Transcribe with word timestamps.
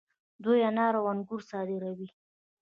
دوی 0.43 0.59
انار 0.69 0.93
او 0.99 1.05
انګور 1.13 1.41
صادروي. 1.49 2.07